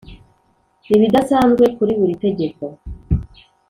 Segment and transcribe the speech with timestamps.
[0.95, 2.63] ibidasanzwe kuri buri tegeko